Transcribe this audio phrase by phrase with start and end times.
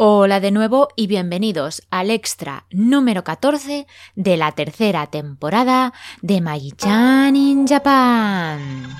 [0.00, 7.34] Hola de nuevo y bienvenidos al extra número 14 de la tercera temporada de Magi-chan
[7.34, 8.96] in Japan.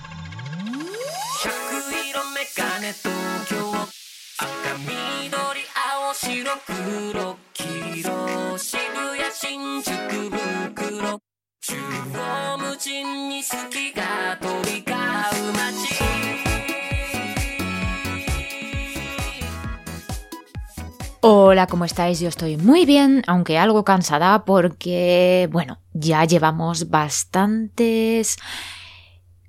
[21.20, 22.20] Hola, ¿cómo estáis?
[22.20, 28.36] Yo estoy muy bien, aunque algo cansada porque, bueno, ya llevamos bastantes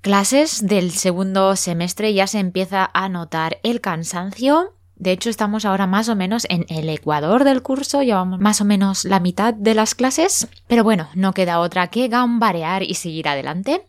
[0.00, 4.74] clases del segundo semestre, ya se empieza a notar el cansancio.
[4.96, 8.64] De hecho, estamos ahora más o menos en el ecuador del curso, llevamos más o
[8.64, 13.28] menos la mitad de las clases, pero bueno, no queda otra que gambarear y seguir
[13.28, 13.86] adelante.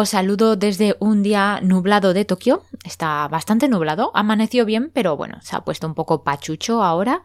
[0.00, 2.62] Os saludo desde un día nublado de Tokio.
[2.84, 7.20] Está bastante nublado, amaneció bien, pero bueno, se ha puesto un poco pachucho ahora.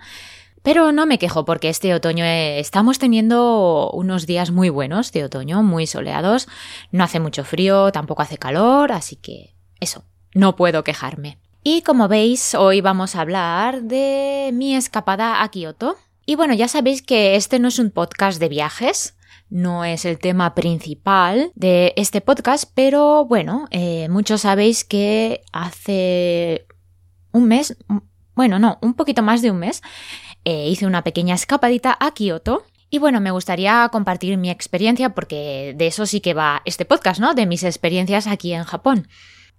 [0.64, 5.24] Pero no me quejo porque este otoño eh, estamos teniendo unos días muy buenos de
[5.24, 6.48] otoño, muy soleados.
[6.92, 11.38] No hace mucho frío, tampoco hace calor, así que eso, no puedo quejarme.
[11.64, 15.96] Y como veis, hoy vamos a hablar de mi escapada a Kioto.
[16.26, 19.16] Y bueno, ya sabéis que este no es un podcast de viajes,
[19.50, 26.66] no es el tema principal de este podcast, pero bueno, eh, muchos sabéis que hace
[27.32, 27.78] un mes,
[28.36, 29.82] bueno, no, un poquito más de un mes,
[30.46, 32.66] eh, hice una pequeña escapadita a Kioto.
[32.90, 37.20] Y bueno, me gustaría compartir mi experiencia porque de eso sí que va este podcast,
[37.20, 37.34] ¿no?
[37.34, 39.08] De mis experiencias aquí en Japón.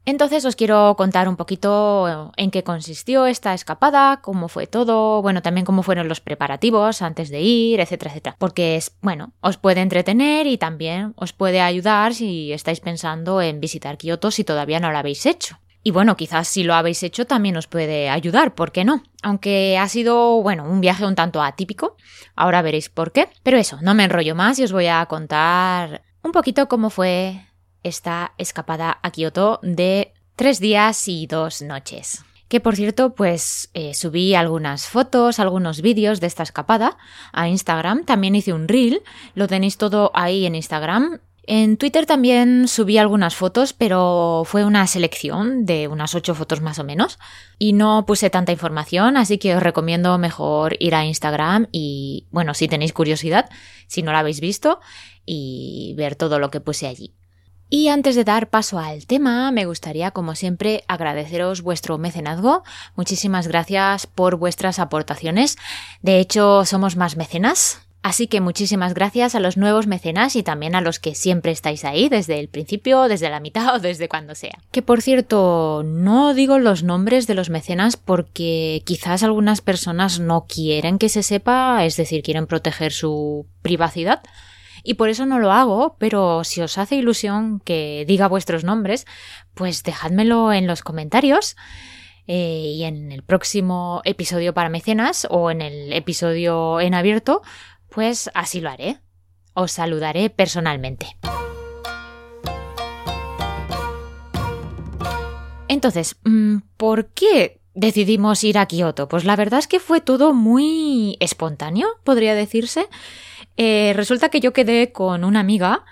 [0.07, 5.41] Entonces os quiero contar un poquito en qué consistió esta escapada, cómo fue todo, bueno,
[5.41, 8.37] también cómo fueron los preparativos antes de ir, etcétera, etcétera.
[8.39, 13.61] Porque es, bueno, os puede entretener y también os puede ayudar si estáis pensando en
[13.61, 15.59] visitar Kioto si todavía no lo habéis hecho.
[15.83, 19.03] Y bueno, quizás si lo habéis hecho también os puede ayudar, ¿por qué no?
[19.23, 21.97] Aunque ha sido, bueno, un viaje un tanto atípico,
[22.35, 23.29] ahora veréis por qué.
[23.43, 27.43] Pero eso, no me enrollo más y os voy a contar un poquito cómo fue
[27.85, 32.25] esta escapada a Kioto de tres días y dos noches.
[32.49, 36.99] Que por cierto, pues eh, subí algunas fotos, algunos vídeos de esta escapada
[37.33, 38.05] a Instagram.
[38.05, 39.03] También hice un reel,
[39.35, 41.21] lo tenéis todo ahí en Instagram.
[41.47, 46.79] En Twitter también subí algunas fotos, pero fue una selección de unas ocho fotos más
[46.79, 47.19] o menos.
[47.59, 52.55] Y no puse tanta información, así que os recomiendo mejor ir a Instagram y, bueno,
[52.55, 53.51] si tenéis curiosidad,
[53.89, 54.81] si no la habéis visto,
[55.27, 57.15] y ver todo lo que puse allí.
[57.71, 62.63] Y antes de dar paso al tema, me gustaría, como siempre, agradeceros vuestro mecenazgo.
[62.95, 65.57] Muchísimas gracias por vuestras aportaciones.
[66.03, 67.81] De hecho, somos más mecenas.
[68.05, 71.87] Así que muchísimas gracias a los nuevos mecenas y también a los que siempre estáis
[71.87, 74.59] ahí desde el principio, desde la mitad o desde cuando sea.
[74.73, 80.45] Que por cierto, no digo los nombres de los mecenas porque quizás algunas personas no
[80.47, 84.21] quieren que se sepa, es decir, quieren proteger su privacidad
[84.85, 89.07] y por eso no lo hago, pero si os hace ilusión que diga vuestros nombres,
[89.55, 91.57] pues dejádmelo en los comentarios.
[92.27, 97.43] Eh, y en el próximo episodio para mecenas o en el episodio en abierto,
[97.91, 99.01] pues así lo haré.
[99.55, 101.17] Os saludaré personalmente.
[105.69, 109.09] Entonces, mm, ¿por qué decidimos ir a Kioto?
[109.09, 112.89] Pues la verdad es que fue todo muy espontáneo, podría decirse.
[113.57, 115.85] Eh, resulta que yo quedé con una amiga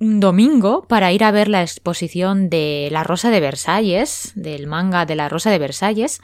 [0.00, 5.06] un domingo para ir a ver la exposición de La Rosa de Versalles, del manga
[5.06, 6.20] de La Rosa de Versalles,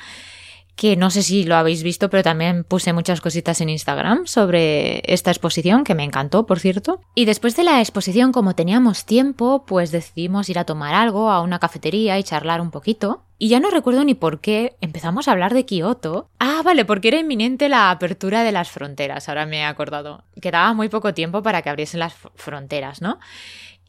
[0.81, 5.03] que no sé si lo habéis visto, pero también puse muchas cositas en Instagram sobre
[5.13, 7.03] esta exposición, que me encantó, por cierto.
[7.15, 11.43] Y después de la exposición, como teníamos tiempo, pues decidimos ir a tomar algo a
[11.43, 13.25] una cafetería y charlar un poquito.
[13.37, 16.31] Y ya no recuerdo ni por qué empezamos a hablar de Kioto.
[16.39, 20.25] Ah, vale, porque era inminente la apertura de las fronteras, ahora me he acordado.
[20.41, 23.19] Quedaba muy poco tiempo para que abriesen las fronteras, ¿no?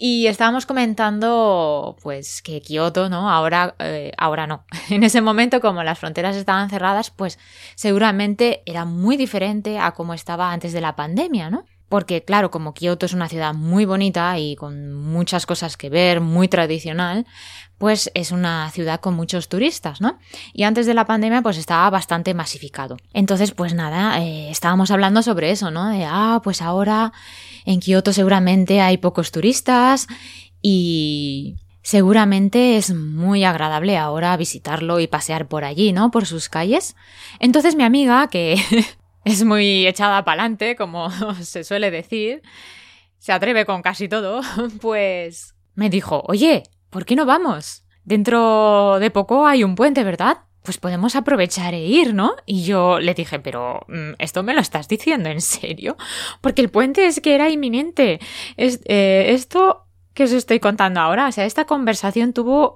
[0.03, 3.29] Y estábamos comentando, pues, que Kioto, ¿no?
[3.29, 4.65] Ahora, eh, ahora no.
[4.89, 7.37] En ese momento, como las fronteras estaban cerradas, pues
[7.75, 11.65] seguramente era muy diferente a como estaba antes de la pandemia, ¿no?
[11.87, 16.21] porque claro, como Kioto es una ciudad muy bonita y con muchas cosas que ver,
[16.21, 17.27] muy tradicional,
[17.77, 20.17] pues es una ciudad con muchos turistas, ¿no?
[20.53, 22.95] Y antes de la pandemia pues estaba bastante masificado.
[23.11, 25.89] Entonces pues nada, eh, estábamos hablando sobre eso, ¿no?
[25.89, 27.11] De, ah, pues ahora
[27.65, 30.07] en Kioto seguramente hay pocos turistas
[30.61, 36.11] y seguramente es muy agradable ahora visitarlo y pasear por allí, ¿no?
[36.11, 36.95] Por sus calles.
[37.39, 38.55] Entonces mi amiga, que
[39.25, 41.09] es muy echada para adelante, como
[41.41, 42.41] se suele decir,
[43.17, 44.41] se atreve con casi todo,
[44.81, 47.83] pues me dijo, oye, ¿por qué no vamos?
[48.03, 50.39] Dentro de poco hay un puente, ¿verdad?
[50.63, 52.35] Pues podemos aprovechar e ir, ¿no?
[52.45, 55.97] Y yo le dije, pero mm, ¿esto me lo estás diciendo en serio?
[56.41, 58.19] Porque el puente es que era inminente.
[58.57, 62.75] Es, eh, esto que os estoy contando ahora, o sea, esta conversación tuvo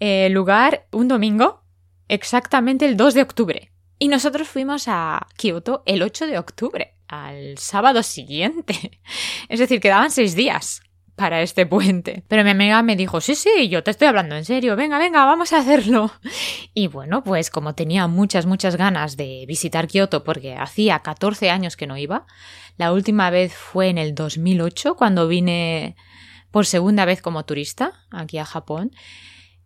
[0.00, 1.62] eh, lugar un domingo,
[2.08, 3.72] exactamente el 2 de octubre.
[3.98, 9.00] Y nosotros fuimos a Kioto el 8 de octubre, al sábado siguiente.
[9.48, 10.83] Es decir, quedaban seis días
[11.16, 12.24] para este puente.
[12.28, 15.24] Pero mi amiga me dijo, sí, sí, yo te estoy hablando en serio, venga, venga,
[15.24, 16.10] vamos a hacerlo.
[16.76, 21.76] Y bueno, pues como tenía muchas, muchas ganas de visitar Kioto porque hacía 14 años
[21.76, 22.26] que no iba,
[22.76, 25.94] la última vez fue en el 2008 cuando vine
[26.50, 28.90] por segunda vez como turista aquí a Japón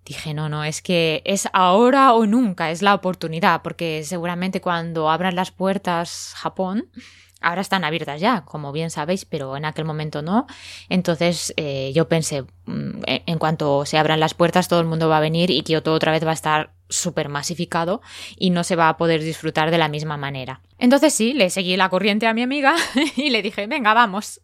[0.09, 5.11] dije, no, no, es que es ahora o nunca, es la oportunidad, porque seguramente cuando
[5.11, 6.91] abran las puertas Japón,
[7.41, 10.47] ahora están abiertas ya, como bien sabéis, pero en aquel momento no.
[10.89, 15.19] Entonces eh, yo pensé, mm, en cuanto se abran las puertas, todo el mundo va
[15.19, 18.01] a venir y Kioto otra vez va a estar súper masificado
[18.37, 20.61] y no se va a poder disfrutar de la misma manera.
[20.79, 22.75] Entonces sí, le seguí la corriente a mi amiga
[23.17, 24.41] y le dije, venga, vamos.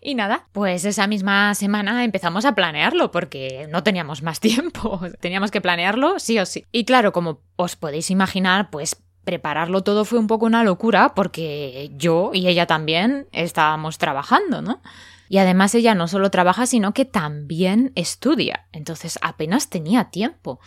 [0.00, 5.50] Y nada, pues esa misma semana empezamos a planearlo porque no teníamos más tiempo, teníamos
[5.50, 6.64] que planearlo sí o sí.
[6.72, 8.96] Y claro, como os podéis imaginar, pues
[9.28, 14.80] prepararlo todo fue un poco una locura porque yo y ella también estábamos trabajando, ¿no?
[15.28, 18.64] Y además ella no solo trabaja, sino que también estudia.
[18.72, 20.60] Entonces apenas tenía tiempo.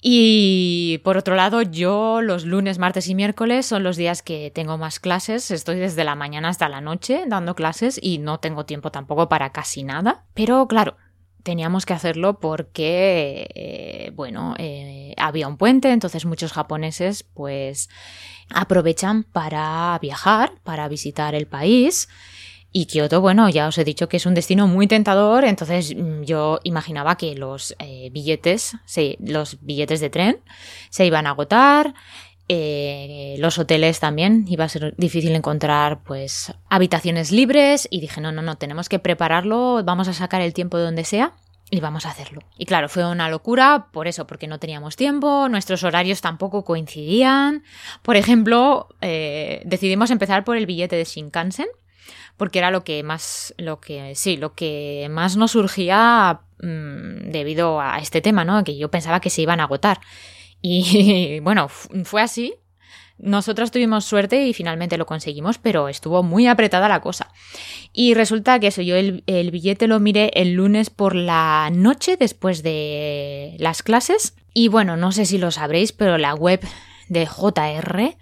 [0.00, 4.76] Y por otro lado, yo los lunes, martes y miércoles son los días que tengo
[4.76, 5.52] más clases.
[5.52, 9.52] Estoy desde la mañana hasta la noche dando clases y no tengo tiempo tampoco para
[9.52, 10.24] casi nada.
[10.34, 10.96] Pero claro,
[11.42, 17.88] teníamos que hacerlo porque, eh, bueno, eh, había un puente, entonces muchos japoneses pues
[18.50, 22.08] aprovechan para viajar, para visitar el país.
[22.70, 26.22] Y Kioto, bueno, ya os he dicho que es un destino muy tentador, entonces mm,
[26.22, 30.40] yo imaginaba que los eh, billetes, sí, los billetes de tren
[30.90, 31.94] se iban a agotar,
[32.48, 38.32] eh, los hoteles también iba a ser difícil encontrar pues habitaciones libres y dije no
[38.32, 41.32] no no tenemos que prepararlo vamos a sacar el tiempo de donde sea
[41.70, 45.48] y vamos a hacerlo y claro fue una locura por eso porque no teníamos tiempo
[45.50, 47.64] nuestros horarios tampoco coincidían
[48.02, 51.68] por ejemplo eh, decidimos empezar por el billete de Shinkansen
[52.38, 57.80] porque era lo que más, lo que, sí, lo que más nos surgía mm, debido
[57.80, 58.62] a este tema, ¿no?
[58.64, 60.00] Que yo pensaba que se iban a agotar.
[60.60, 62.54] Y bueno, fue así.
[63.18, 67.32] Nosotros tuvimos suerte y finalmente lo conseguimos, pero estuvo muy apretada la cosa.
[67.92, 72.16] Y resulta que eso, yo el, el billete lo miré el lunes por la noche
[72.16, 74.36] después de las clases.
[74.54, 76.60] Y bueno, no sé si lo sabréis, pero la web
[77.08, 78.16] de JR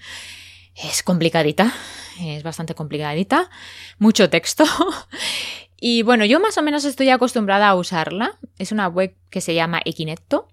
[0.76, 1.74] es complicadita
[2.20, 3.50] es bastante complicadita,
[3.98, 4.64] mucho texto.
[5.80, 8.38] y bueno, yo más o menos estoy acostumbrada a usarla.
[8.58, 10.48] Es una web que se llama Equinetto.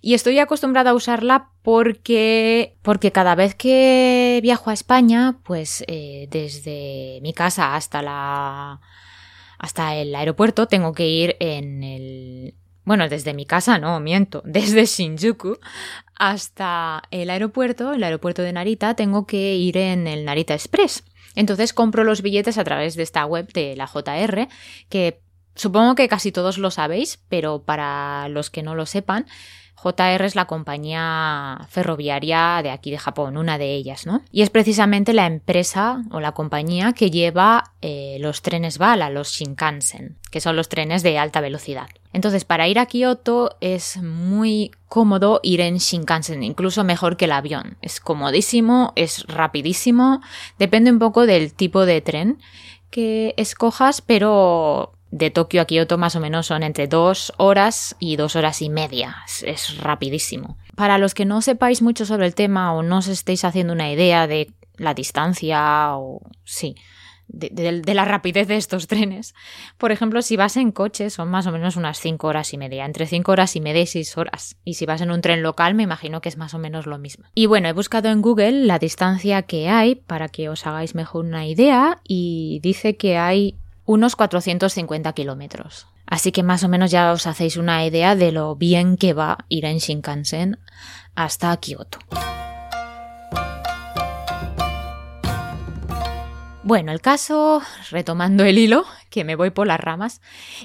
[0.00, 6.28] Y estoy acostumbrada a usarla porque, porque cada vez que viajo a España, pues eh,
[6.30, 8.80] desde mi casa hasta la
[9.58, 14.86] hasta el aeropuerto tengo que ir en el bueno, desde mi casa no, miento, desde
[14.86, 15.58] Shinjuku
[16.16, 21.04] hasta el aeropuerto, el aeropuerto de Narita, tengo que ir en el Narita Express.
[21.34, 24.48] Entonces compro los billetes a través de esta web de la JR,
[24.88, 25.21] que
[25.54, 29.26] supongo que casi todos lo sabéis, pero para los que no lo sepan,
[29.82, 34.22] JR es la compañía ferroviaria de aquí de Japón, una de ellas, ¿no?
[34.30, 39.32] Y es precisamente la empresa o la compañía que lleva eh, los trenes bala, los
[39.32, 41.88] Shinkansen, que son los trenes de alta velocidad.
[42.12, 47.32] Entonces, para ir a Kioto es muy cómodo ir en Shinkansen, incluso mejor que el
[47.32, 47.76] avión.
[47.82, 50.20] Es comodísimo, es rapidísimo,
[50.60, 52.38] depende un poco del tipo de tren
[52.90, 58.16] que escojas, pero de Tokio a Kioto más o menos son entre dos horas y
[58.16, 59.18] dos horas y media.
[59.44, 60.56] Es, rapidísimo.
[60.74, 63.92] Para los que no sepáis mucho sobre el tema o no os estéis haciendo una
[63.92, 66.76] idea de la distancia o sí,
[67.28, 69.34] de, la rapidez de estos trenes.
[69.76, 72.86] Por ejemplo, si vas en coche son más o menos unas 5 horas y media,
[72.86, 74.56] entre 5 horas y media y 6 horas.
[74.64, 76.96] Y si vas en un tren local me imagino que es más o menos lo
[76.96, 77.26] mismo.
[77.34, 81.26] Y bueno, he buscado en Google la distancia que hay para que os hagáis mejor
[81.26, 85.86] una idea y dice que hay unos 450 kilómetros.
[86.06, 89.44] Así que más o menos ya os hacéis una idea de lo bien que va
[89.48, 90.58] ir en Shinkansen
[91.14, 91.98] hasta Kioto.
[96.64, 97.60] Bueno, el caso,
[97.90, 100.20] retomando el hilo, que me voy por las ramas,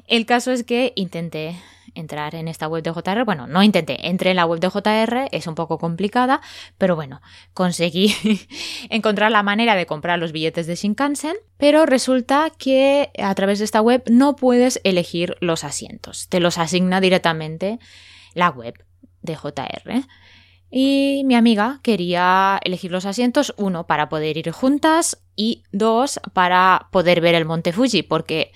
[0.06, 1.60] el caso es que intenté
[1.98, 5.28] entrar en esta web de JR, bueno, no intenté, entré en la web de JR,
[5.32, 6.42] es un poco complicada,
[6.78, 7.22] pero bueno,
[7.54, 8.14] conseguí
[8.90, 13.66] encontrar la manera de comprar los billetes de Shinkansen, pero resulta que a través de
[13.66, 17.80] esta web no puedes elegir los asientos, te los asigna directamente
[18.34, 18.76] la web
[19.22, 20.06] de JR.
[20.70, 26.90] Y mi amiga quería elegir los asientos, uno, para poder ir juntas y dos, para
[26.92, 28.52] poder ver el Monte Fuji, porque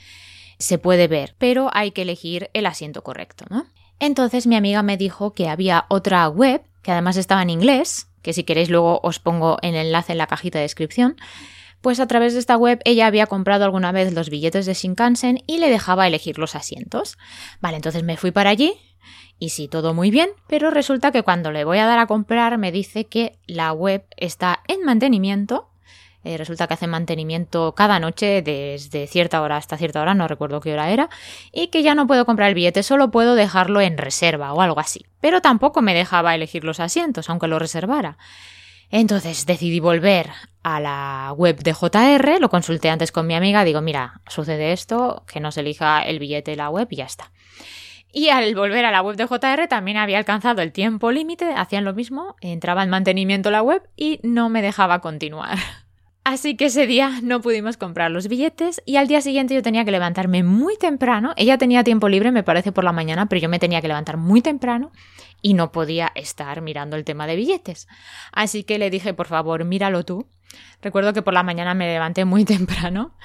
[0.61, 3.65] se puede ver, pero hay que elegir el asiento correcto, ¿no?
[3.99, 8.33] Entonces mi amiga me dijo que había otra web, que además estaba en inglés, que
[8.33, 11.17] si queréis luego os pongo el enlace en la cajita de descripción,
[11.81, 15.43] pues a través de esta web ella había comprado alguna vez los billetes de Shinkansen
[15.47, 17.17] y le dejaba elegir los asientos.
[17.59, 18.75] Vale, entonces me fui para allí
[19.41, 22.59] y sí, todo muy bien, pero resulta que cuando le voy a dar a comprar
[22.59, 25.70] me dice que la web está en mantenimiento.
[26.23, 30.61] Eh, resulta que hace mantenimiento cada noche desde cierta hora hasta cierta hora, no recuerdo
[30.61, 31.09] qué hora era,
[31.51, 34.79] y que ya no puedo comprar el billete, solo puedo dejarlo en reserva o algo
[34.79, 35.05] así.
[35.19, 38.17] Pero tampoco me dejaba elegir los asientos, aunque lo reservara.
[38.91, 40.29] Entonces decidí volver
[40.63, 45.23] a la web de JR, lo consulté antes con mi amiga, digo, mira, sucede esto,
[45.25, 47.31] que no elija el billete la web y ya está.
[48.13, 51.85] Y al volver a la web de JR también había alcanzado el tiempo límite, hacían
[51.85, 55.57] lo mismo, entraba en mantenimiento la web y no me dejaba continuar.
[56.23, 59.83] Así que ese día no pudimos comprar los billetes y al día siguiente yo tenía
[59.83, 61.33] que levantarme muy temprano.
[61.35, 64.17] Ella tenía tiempo libre, me parece, por la mañana, pero yo me tenía que levantar
[64.17, 64.91] muy temprano
[65.41, 67.87] y no podía estar mirando el tema de billetes.
[68.31, 70.27] Así que le dije, por favor, míralo tú.
[70.81, 73.15] Recuerdo que por la mañana me levanté muy temprano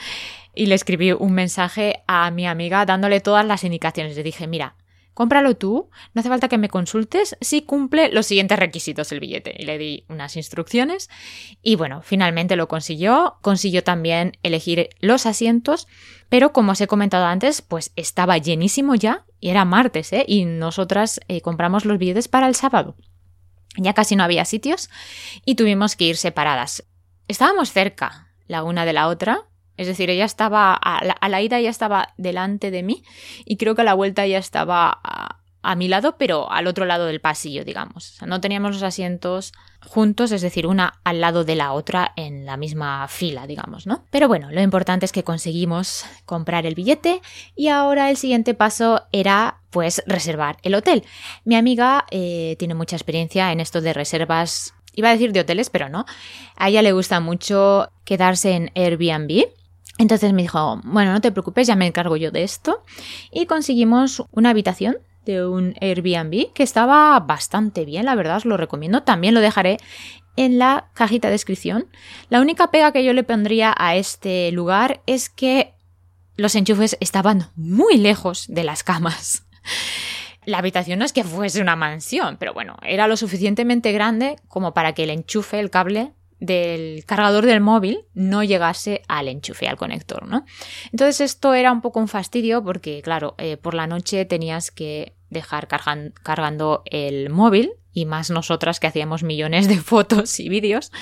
[0.55, 4.17] y le escribí un mensaje a mi amiga dándole todas las indicaciones.
[4.17, 4.75] Le dije, mira,
[5.17, 9.57] cómpralo tú, no hace falta que me consultes si cumple los siguientes requisitos el billete.
[9.59, 11.09] Y le di unas instrucciones
[11.63, 13.39] y bueno, finalmente lo consiguió.
[13.41, 15.89] Consiguió también elegir los asientos,
[16.29, 20.27] pero como os he comentado antes, pues estaba llenísimo ya y era martes, ¿eh?
[20.29, 22.95] Y nosotras eh, compramos los billetes para el sábado.
[23.79, 24.91] Ya casi no había sitios
[25.47, 26.85] y tuvimos que ir separadas.
[27.27, 31.71] Estábamos cerca la una de la otra, es decir, ella estaba, a la, ida ya
[31.71, 33.02] estaba delante de mí
[33.45, 36.85] y creo que a la vuelta ya estaba a, a, mi lado, pero al otro
[36.85, 38.12] lado del pasillo, digamos.
[38.12, 39.52] O sea, no teníamos los asientos
[39.83, 44.04] juntos, es decir, una al lado de la otra en la misma fila, digamos, ¿no?
[44.11, 47.21] Pero bueno, lo importante es que conseguimos comprar el billete
[47.54, 51.04] y ahora el siguiente paso era pues reservar el hotel.
[51.45, 55.71] Mi amiga eh, tiene mucha experiencia en esto de reservas iba a decir de hoteles,
[55.71, 56.06] pero no.
[56.56, 59.45] A ella le gusta mucho quedarse en Airbnb.
[59.99, 62.83] Entonces me dijo, bueno, no te preocupes, ya me encargo yo de esto.
[63.33, 68.57] Y conseguimos una habitación de un Airbnb que estaba bastante bien, la verdad, os lo
[68.57, 69.03] recomiendo.
[69.03, 69.79] También lo dejaré
[70.37, 71.87] en la cajita de descripción.
[72.29, 75.75] La única pega que yo le pondría a este lugar es que
[76.37, 79.45] los enchufes estaban muy lejos de las camas.
[80.45, 84.75] La habitación no es que fuese una mansión, pero bueno, era lo suficientemente grande como
[84.75, 89.76] para que el enchufe, el cable del cargador del móvil no llegase al enchufe, al
[89.76, 90.45] conector, ¿no?
[90.93, 95.14] Entonces esto era un poco un fastidio porque, claro, eh, por la noche tenías que
[95.31, 100.93] dejar cargan cargando el móvil y más nosotras que hacíamos millones de fotos y vídeos.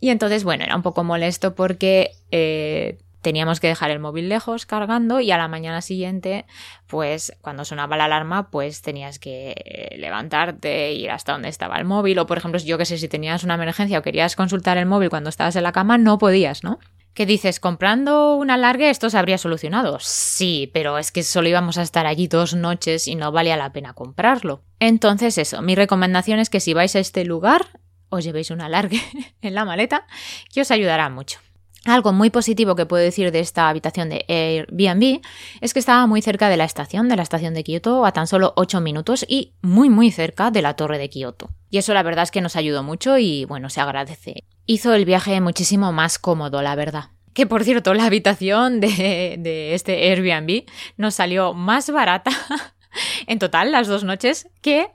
[0.00, 4.66] Y entonces, bueno, era un poco molesto porque eh, teníamos que dejar el móvil lejos
[4.66, 6.44] cargando y a la mañana siguiente,
[6.86, 12.20] pues cuando sonaba la alarma, pues tenías que levantarte, ir hasta donde estaba el móvil
[12.20, 15.10] o por ejemplo, yo que sé, si tenías una emergencia o querías consultar el móvil
[15.10, 16.78] cuando estabas en la cama, no podías, ¿no?
[17.14, 17.60] ¿Qué dices?
[17.60, 19.98] ¿Comprando un alargue esto se habría solucionado?
[20.00, 23.72] Sí, pero es que solo íbamos a estar allí dos noches y no valía la
[23.72, 24.62] pena comprarlo.
[24.80, 29.00] Entonces eso, mi recomendación es que si vais a este lugar, os llevéis un alargue
[29.40, 30.06] en la maleta,
[30.52, 31.38] que os ayudará mucho.
[31.86, 35.20] Algo muy positivo que puedo decir de esta habitación de Airbnb
[35.60, 38.26] es que estaba muy cerca de la estación, de la estación de Kioto, a tan
[38.26, 41.50] solo 8 minutos y muy muy cerca de la torre de Kioto.
[41.68, 44.44] Y eso la verdad es que nos ayudó mucho y bueno, se agradece.
[44.64, 47.10] Hizo el viaje muchísimo más cómodo, la verdad.
[47.34, 50.64] Que por cierto, la habitación de, de este Airbnb
[50.96, 52.30] nos salió más barata
[53.26, 54.86] en total las dos noches que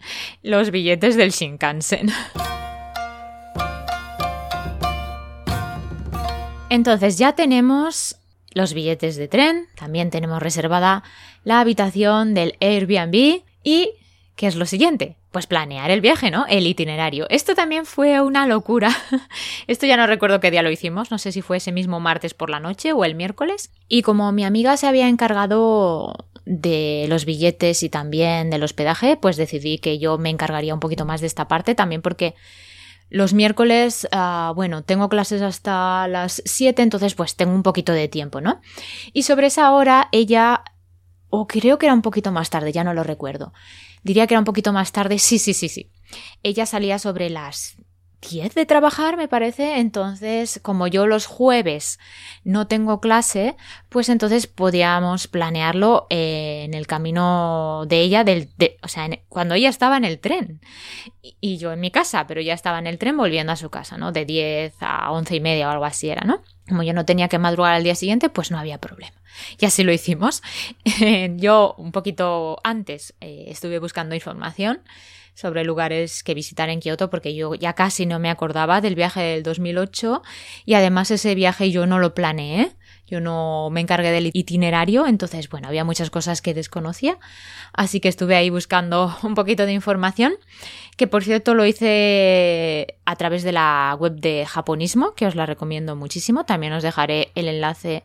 [0.42, 2.12] los billetes del Shinkansen.
[6.70, 8.18] Entonces ya tenemos
[8.52, 11.04] los billetes de tren, también tenemos reservada
[11.44, 13.94] la habitación del Airbnb y
[14.36, 15.18] ¿qué es lo siguiente?
[15.32, 16.46] Pues planear el viaje, ¿no?
[16.48, 17.28] El itinerario.
[17.30, 18.96] Esto también fue una locura.
[19.68, 22.34] Esto ya no recuerdo qué día lo hicimos, no sé si fue ese mismo martes
[22.34, 23.72] por la noche o el miércoles.
[23.88, 29.38] Y como mi amiga se había encargado de los billetes y también del hospedaje, pues
[29.38, 32.34] decidí que yo me encargaría un poquito más de esta parte, también porque
[33.10, 38.08] los miércoles, uh, bueno, tengo clases hasta las 7, entonces pues tengo un poquito de
[38.08, 38.62] tiempo, ¿no?
[39.14, 40.64] Y sobre esa hora ella,
[41.30, 43.54] o creo que era un poquito más tarde, ya no lo recuerdo.
[44.04, 45.92] Diría que era un poquito más tarde, sí, sí, sí, sí.
[46.44, 47.78] Ella salía sobre las
[48.22, 49.80] 10 de trabajar, me parece.
[49.80, 52.00] Entonces, como yo los jueves
[52.44, 53.56] no tengo clase,
[53.90, 58.50] pues entonces podíamos planearlo eh, en el camino de ella, del,
[58.84, 60.62] o sea, cuando ella estaba en el tren.
[61.22, 63.98] Y, yo en mi casa, pero ya estaba en el tren volviendo a su casa,
[63.98, 64.12] ¿no?
[64.12, 66.42] De 10 a 11 y media o algo así era, ¿no?
[66.68, 69.16] Como yo no tenía que madrugar al día siguiente, pues no había problema.
[69.58, 70.42] Y así lo hicimos.
[71.36, 74.82] yo un poquito antes eh, estuve buscando información
[75.40, 79.22] sobre lugares que visitar en Kioto porque yo ya casi no me acordaba del viaje
[79.22, 80.22] del 2008
[80.66, 82.74] y además ese viaje yo no lo planeé,
[83.08, 87.20] yo no me encargué del itinerario, entonces bueno, había muchas cosas que desconocía,
[87.72, 90.34] así que estuve ahí buscando un poquito de información,
[90.98, 95.46] que por cierto lo hice a través de la web de Japonismo, que os la
[95.46, 98.04] recomiendo muchísimo, también os dejaré el enlace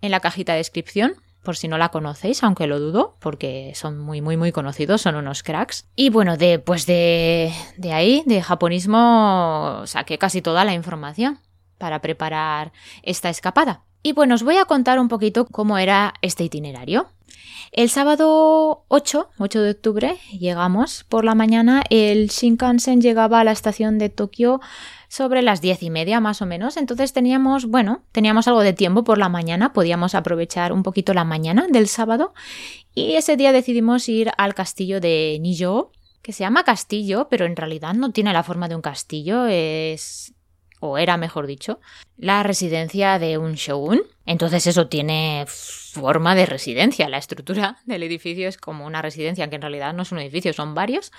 [0.00, 3.98] en la cajita de descripción por si no la conocéis, aunque lo dudo, porque son
[3.98, 5.88] muy, muy, muy conocidos, son unos cracks.
[5.96, 11.38] Y bueno, de, pues de, de ahí, de japonismo, saqué casi toda la información
[11.78, 12.72] para preparar
[13.02, 13.82] esta escapada.
[14.04, 17.08] Y bueno, os voy a contar un poquito cómo era este itinerario.
[17.70, 21.82] El sábado 8, 8 de octubre, llegamos por la mañana.
[21.88, 24.60] El Shinkansen llegaba a la estación de Tokio
[25.12, 26.78] sobre las diez y media más o menos.
[26.78, 31.24] Entonces teníamos, bueno, teníamos algo de tiempo por la mañana, podíamos aprovechar un poquito la
[31.24, 32.32] mañana del sábado
[32.94, 35.92] y ese día decidimos ir al castillo de Nijo,
[36.22, 40.32] que se llama castillo, pero en realidad no tiene la forma de un castillo, es
[40.80, 41.78] o era mejor dicho,
[42.16, 44.00] la residencia de un shogun.
[44.24, 47.10] Entonces eso tiene forma de residencia.
[47.10, 50.54] La estructura del edificio es como una residencia, que en realidad no es un edificio,
[50.54, 51.12] son varios.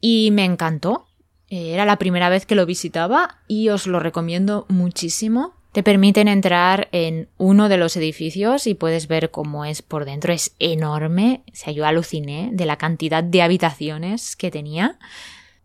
[0.00, 1.08] Y me encantó.
[1.54, 5.54] Eh, era la primera vez que lo visitaba y os lo recomiendo muchísimo.
[5.70, 10.32] Te permiten entrar en uno de los edificios y puedes ver cómo es por dentro.
[10.32, 11.44] Es enorme.
[11.52, 14.98] O sea, yo aluciné de la cantidad de habitaciones que tenía.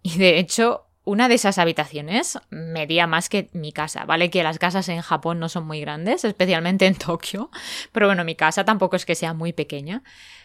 [0.03, 4.05] Y de hecho, una de esas habitaciones medía más que mi casa.
[4.05, 7.49] Vale que las casas en Japón no son muy grandes, especialmente en Tokio.
[7.91, 10.03] Pero bueno, mi casa tampoco es que sea muy pequeña.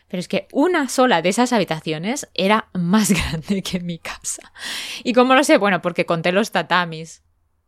[0.09, 4.53] Pero es que una sola de esas habitaciones era más grande que mi casa.
[5.03, 5.59] ¿Y cómo lo sé?
[5.59, 7.23] Bueno, porque conté los tatamis.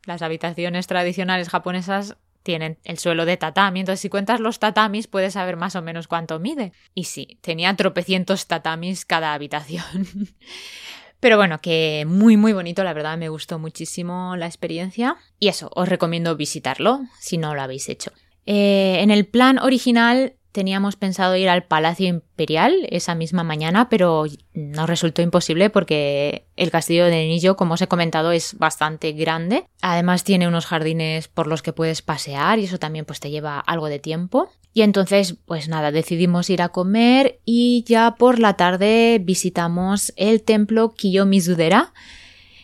[0.04, 5.32] Las habitaciones tradicionales japonesas tienen el suelo de tatami, entonces si cuentas los tatamis puedes
[5.32, 6.72] saber más o menos cuánto mide.
[6.94, 10.06] Y sí, tenía tropecientos tatamis cada habitación.
[11.20, 15.16] Pero bueno, que muy muy bonito, la verdad me gustó muchísimo la experiencia.
[15.40, 18.12] Y eso, os recomiendo visitarlo si no lo habéis hecho.
[18.46, 24.24] Eh, en el plan original Teníamos pensado ir al Palacio Imperial esa misma mañana, pero
[24.54, 29.66] nos resultó imposible porque el castillo de Nillo, como os he comentado, es bastante grande.
[29.82, 33.60] Además tiene unos jardines por los que puedes pasear y eso también pues te lleva
[33.60, 34.48] algo de tiempo.
[34.72, 40.40] Y entonces, pues nada, decidimos ir a comer y ya por la tarde visitamos el
[40.40, 41.92] templo Kiyomizudera,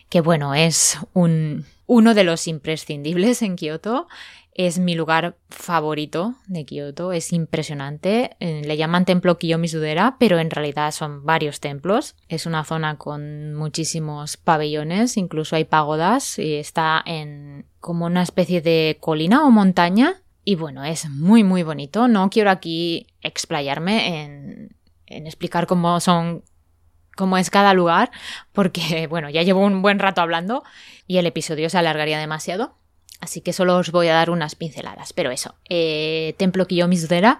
[0.09, 4.07] que bueno, es un, uno de los imprescindibles en Kioto
[4.55, 8.35] es mi lugar favorito de Kioto, es impresionante.
[8.39, 12.15] Eh, le llaman templo Kiyomi-Sudera, pero en realidad son varios templos.
[12.27, 18.61] Es una zona con muchísimos pabellones, incluso hay pagodas y está en como una especie
[18.61, 20.21] de colina o montaña.
[20.45, 22.07] Y bueno, es muy muy bonito.
[22.07, 24.75] No quiero aquí explayarme en,
[25.07, 26.43] en explicar cómo son
[27.15, 28.11] cómo es cada lugar,
[28.51, 30.63] porque bueno, ya llevo un buen rato hablando
[31.07, 32.75] y el episodio se alargaría demasiado.
[33.23, 35.13] Así que solo os voy a dar unas pinceladas.
[35.13, 37.39] Pero eso, eh, Templo Kiyomi-Sudera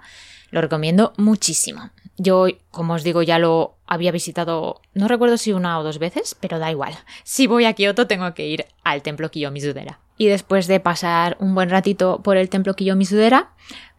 [0.50, 1.90] lo recomiendo muchísimo.
[2.16, 6.38] Yo, como os digo, ya lo había visitado, no recuerdo si una o dos veces,
[6.40, 6.94] pero da igual.
[7.26, 10.00] Si voy a Kioto tengo que ir al Templo Kiyomi-Sudera.
[10.18, 13.52] Y después de pasar un buen ratito por el Templo Kiyomi-Sudera,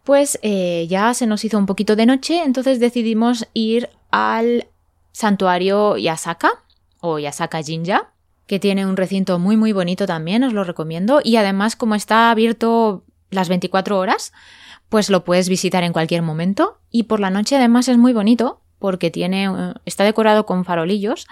[0.05, 4.69] pues eh, ya se nos hizo un poquito de noche, entonces decidimos ir al
[5.13, 6.65] santuario Yasaka
[7.01, 8.14] o Yasaka Jinja,
[8.47, 11.21] que tiene un recinto muy muy bonito también, os lo recomiendo.
[11.23, 14.33] Y además, como está abierto las 24 horas,
[14.89, 16.79] pues lo puedes visitar en cualquier momento.
[16.91, 21.27] Y por la noche además es muy bonito porque tiene, eh, está decorado con farolillos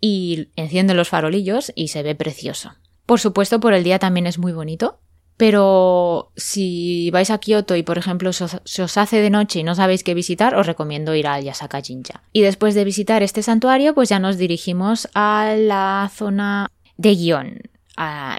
[0.00, 2.72] y enciende los farolillos y se ve precioso.
[3.04, 4.98] Por supuesto, por el día también es muy bonito.
[5.38, 8.44] Pero si vais a Kioto y, por ejemplo, se
[8.82, 12.22] os, hace de noche y no sabéis qué visitar, os recomiendo ir al Yasaka Jinja.
[12.32, 17.60] Y después de visitar este santuario, pues ya nos dirigimos a la zona de Gion,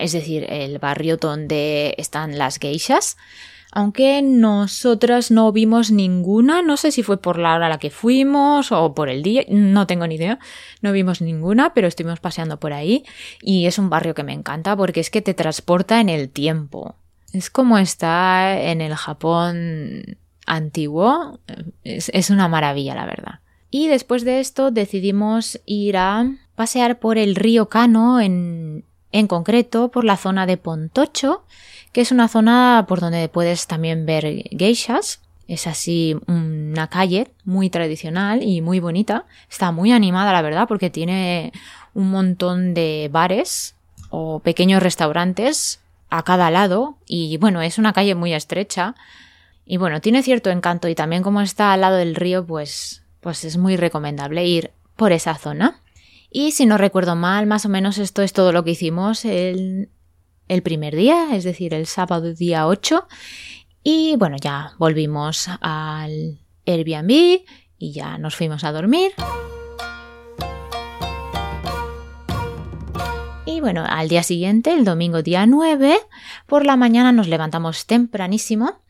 [0.02, 3.16] es decir, el barrio donde están las geishas.
[3.72, 7.92] Aunque nosotras no vimos ninguna, no sé si fue por la hora a la que
[7.92, 10.40] fuimos o por el día, no tengo ni idea,
[10.82, 13.06] no vimos ninguna, pero estuvimos paseando por ahí
[13.42, 16.96] y es un barrio que me encanta porque es que te transporta en el tiempo.
[17.32, 21.40] Es como estar en el Japón antiguo,
[21.84, 23.40] es, es una maravilla la verdad.
[23.70, 29.90] Y después de esto decidimos ir a pasear por el río Kano en, en concreto
[29.92, 31.44] por la zona de Pontocho,
[31.92, 35.22] que es una zona por donde puedes también ver geishas.
[35.48, 39.26] Es así una calle muy tradicional y muy bonita.
[39.50, 41.52] Está muy animada, la verdad, porque tiene
[41.96, 43.76] un montón de bares
[44.12, 45.80] o pequeños restaurantes
[46.12, 46.98] a cada lado.
[47.08, 48.96] Y bueno, es una calle muy estrecha.
[49.66, 53.44] Y bueno, tiene cierto encanto y también como está al lado del río, pues, pues
[53.44, 55.82] es muy recomendable ir por esa zona.
[56.32, 59.26] Y si no recuerdo mal, más o menos esto es todo lo que hicimos
[60.50, 63.08] el primer día, es decir, el sábado día 8.
[63.84, 67.44] Y bueno, ya volvimos al Airbnb
[67.78, 69.14] y ya nos fuimos a dormir.
[73.46, 75.98] Y bueno, al día siguiente, el domingo día 9,
[76.46, 78.82] por la mañana nos levantamos tempranísimo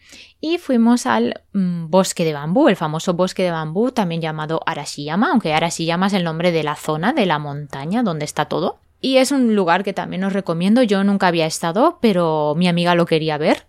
[0.41, 5.31] y fuimos al mm, bosque de bambú, el famoso bosque de bambú, también llamado Arashiyama,
[5.31, 8.79] aunque Arashiyama es el nombre de la zona, de la montaña donde está todo.
[9.01, 12.95] Y es un lugar que también os recomiendo, yo nunca había estado, pero mi amiga
[12.95, 13.67] lo quería ver.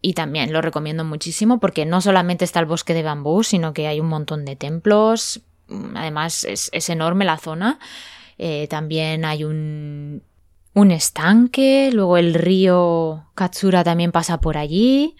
[0.00, 3.86] Y también lo recomiendo muchísimo porque no solamente está el bosque de bambú, sino que
[3.86, 5.42] hay un montón de templos.
[5.68, 7.78] Mm, Además es, es enorme la zona.
[8.38, 10.24] Eh, también hay un,
[10.74, 15.16] un estanque, luego el río Katsura también pasa por allí.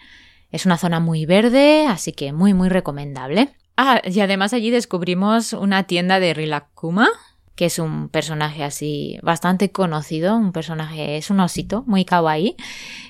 [0.51, 3.55] Es una zona muy verde, así que muy muy recomendable.
[3.77, 7.09] Ah, y además allí descubrimos una tienda de Rilakuma,
[7.55, 12.55] que es un personaje así bastante conocido, un personaje, es un osito muy kawaii.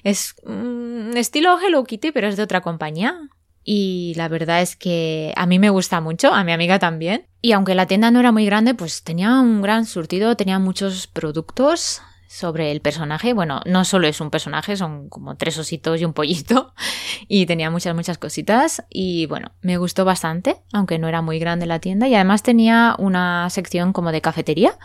[0.03, 3.29] Es mm, estilo Hello Kitty, pero es de otra compañía.
[3.63, 7.27] Y la verdad es que a mí me gusta mucho, a mi amiga también.
[7.41, 11.07] Y aunque la tienda no era muy grande, pues tenía un gran surtido, tenía muchos
[11.07, 12.01] productos
[12.33, 13.33] sobre el personaje.
[13.33, 16.73] Bueno, no solo es un personaje, son como tres ositos y un pollito.
[17.27, 18.83] Y tenía muchas, muchas cositas.
[18.89, 22.07] Y bueno, me gustó bastante, aunque no era muy grande la tienda.
[22.07, 24.77] Y además tenía una sección como de cafetería.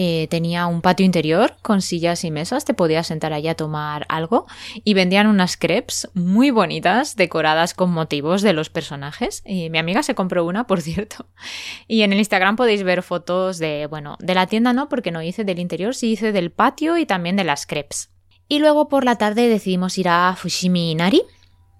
[0.00, 4.06] Eh, tenía un patio interior con sillas y mesas, te podías sentar allí a tomar
[4.08, 4.46] algo
[4.84, 9.42] y vendían unas crepes muy bonitas decoradas con motivos de los personajes.
[9.44, 11.26] Y mi amiga se compró una, por cierto.
[11.88, 15.20] Y en el Instagram podéis ver fotos de, bueno, de la tienda no, porque no
[15.20, 18.12] hice del interior, sí hice del patio y también de las crepes.
[18.46, 21.22] Y luego por la tarde decidimos ir a Fushimi Inari,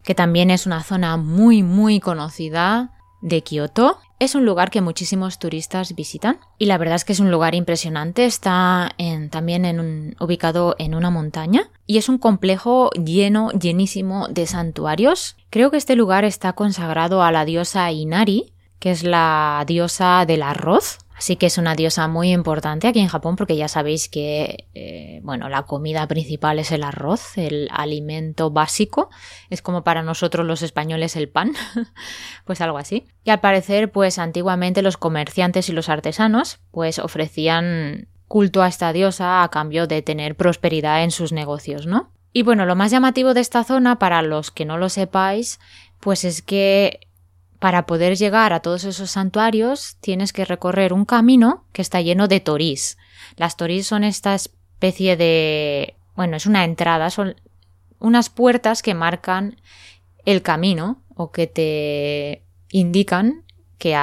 [0.03, 2.91] que también es una zona muy muy conocida
[3.23, 4.01] de Kioto.
[4.21, 7.55] Es un lugar que muchísimos turistas visitan y la verdad es que es un lugar
[7.55, 8.25] impresionante.
[8.25, 8.97] Está
[9.31, 15.37] también ubicado en una montaña y es un complejo lleno, llenísimo de santuarios.
[15.51, 20.43] Creo que este lugar está consagrado a la diosa Inari, que es la diosa del
[20.43, 20.99] arroz.
[21.17, 25.19] Así que es una diosa muy importante aquí en Japón porque ya sabéis que, eh,
[25.25, 29.11] bueno, la comida principal es el arroz, el alimento básico.
[29.51, 31.55] Es como para nosotros los españoles el pan,
[32.45, 33.09] pues algo así.
[33.25, 38.93] Y al parecer, pues antiguamente los comerciantes y los artesanos, pues ofrecían culto a esta
[38.93, 42.13] diosa a cambio de tener prosperidad en sus negocios, ¿no?
[42.33, 45.59] Y bueno, lo más llamativo de esta zona, para los que no lo sepáis,
[45.99, 47.08] pues es que
[47.59, 52.29] para poder llegar a todos esos santuarios tienes que recorrer un camino que está lleno
[52.29, 52.99] de torís.
[53.37, 55.97] Las torís son esta especie de...
[56.15, 57.35] bueno, es una entrada, son
[57.99, 59.61] unas puertas que marcan
[60.25, 63.45] el camino o que te indican
[63.79, 63.99] que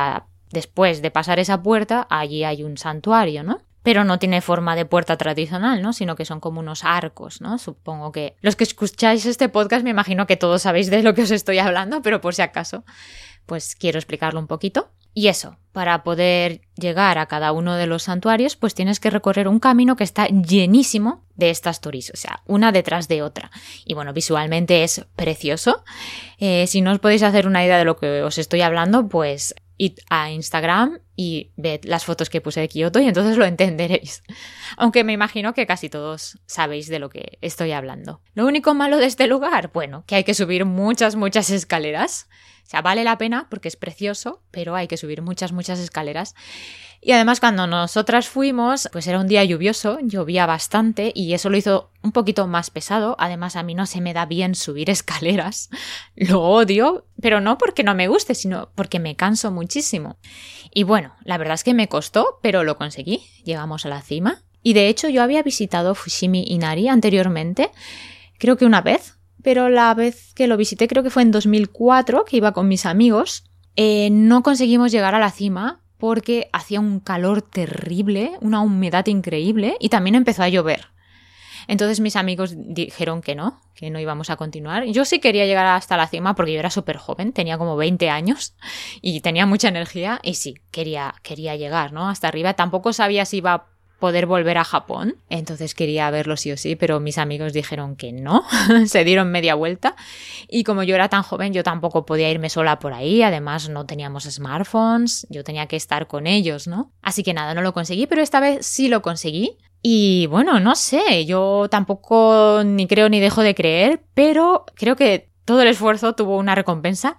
[0.51, 3.61] después de pasar esa puerta allí hay un santuario, ¿no?
[3.83, 5.93] Pero no tiene forma de puerta tradicional, ¿no?
[5.93, 7.59] Sino que son como unos arcos, ¿no?
[7.59, 11.21] Supongo que los que escucháis este podcast me imagino que todos sabéis de lo que
[11.21, 12.83] os estoy hablando, pero por si acaso,
[13.45, 14.89] pues quiero explicarlo un poquito.
[15.17, 19.47] Y eso, para poder llegar a cada uno de los santuarios, pues tienes que recorrer
[19.47, 23.49] un camino que está llenísimo de estas turis, o sea, una detrás de otra.
[23.85, 25.85] Y bueno, visualmente es precioso.
[26.37, 29.55] Eh, si no os podéis hacer una idea de lo que os estoy hablando, pues
[29.77, 34.23] id a Instagram y ved las fotos que puse de Kioto y entonces lo entenderéis.
[34.77, 38.21] Aunque me imagino que casi todos sabéis de lo que estoy hablando.
[38.33, 42.27] Lo único malo de este lugar, bueno, que hay que subir muchas, muchas escaleras.
[42.65, 46.33] O sea, vale la pena porque es precioso, pero hay que subir muchas, muchas escaleras.
[46.99, 51.57] Y además cuando nosotras fuimos, pues era un día lluvioso, llovía bastante y eso lo
[51.57, 53.15] hizo un poquito más pesado.
[53.19, 55.69] Además a mí no se me da bien subir escaleras,
[56.15, 60.17] lo odio, pero no porque no me guste, sino porque me canso muchísimo.
[60.73, 63.21] Y bueno, la verdad es que me costó, pero lo conseguí.
[63.43, 64.41] Llegamos a la cima.
[64.63, 67.69] Y de hecho yo había visitado Fushimi Inari anteriormente,
[68.39, 69.14] creo que una vez,
[69.45, 72.87] pero la vez que lo visité creo que fue en 2004, que iba con mis
[72.87, 73.43] amigos.
[73.75, 79.77] Eh, no conseguimos llegar a la cima porque hacía un calor terrible, una humedad increíble
[79.79, 80.87] y también empezó a llover.
[81.67, 84.85] Entonces mis amigos dijeron que no, que no íbamos a continuar.
[84.85, 88.09] Yo sí quería llegar hasta la cima porque yo era súper joven, tenía como 20
[88.09, 88.55] años
[88.99, 92.09] y tenía mucha energía y sí, quería, quería llegar, ¿no?
[92.09, 92.55] Hasta arriba.
[92.55, 93.67] Tampoco sabía si iba
[93.99, 98.11] poder volver a Japón, entonces quería verlo sí o sí, pero mis amigos dijeron que
[98.11, 98.43] no,
[98.85, 99.95] se dieron media vuelta.
[100.47, 103.85] Y como yo era tan joven yo tampoco podía irme sola por ahí, además no
[103.85, 106.91] teníamos smartphones, yo tenía que estar con ellos, ¿no?
[107.01, 109.57] Así que nada, no lo conseguí, pero esta vez sí lo conseguí.
[109.81, 115.29] Y bueno, no sé, yo tampoco ni creo ni dejo de creer, pero creo que
[115.45, 117.15] todo el esfuerzo tuvo una recompensa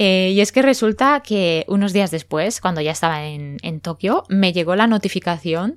[0.00, 4.52] eh, y es que resulta que unos días después, cuando ya estaba en, Tokio, me
[4.52, 5.74] llegó la notificación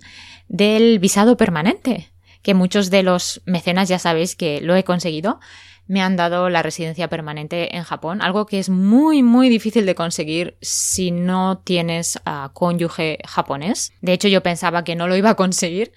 [0.48, 2.12] del visado permanente,
[2.44, 5.40] que muchos de los mecenas ya sabéis que lo he conseguido
[5.88, 9.96] me han dado la residencia permanente en Japón, algo que es muy muy difícil de
[9.96, 12.20] conseguir si no tienes
[12.54, 13.92] cónyuge japonés.
[14.02, 15.94] De hecho, yo pensaba que no lo iba a conseguir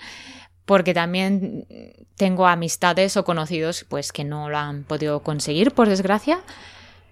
[0.64, 1.66] porque también
[2.16, 6.42] tengo amistades o conocidos pues que no lo han podido conseguir por desgracia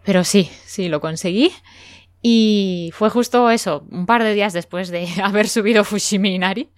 [0.05, 1.53] pero sí, sí, lo conseguí.
[2.23, 6.71] Y fue justo eso, un par de días después de haber subido Fushimi Inari.